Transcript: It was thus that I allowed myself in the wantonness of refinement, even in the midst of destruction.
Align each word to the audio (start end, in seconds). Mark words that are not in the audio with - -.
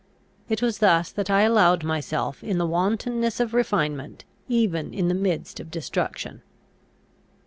It 0.49 0.63
was 0.63 0.79
thus 0.79 1.11
that 1.11 1.29
I 1.29 1.43
allowed 1.43 1.83
myself 1.83 2.43
in 2.43 2.57
the 2.57 2.65
wantonness 2.65 3.39
of 3.39 3.53
refinement, 3.53 4.25
even 4.47 4.95
in 4.95 5.09
the 5.09 5.13
midst 5.13 5.59
of 5.59 5.69
destruction. 5.69 6.41